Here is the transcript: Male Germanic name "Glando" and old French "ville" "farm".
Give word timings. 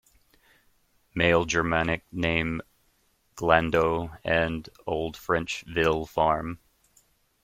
Male 1.13 1.45
Germanic 1.45 2.05
name 2.11 2.61
"Glando" 3.35 4.17
and 4.23 4.67
old 4.87 5.15
French 5.15 5.63
"ville" 5.67 6.07
"farm". 6.07 6.57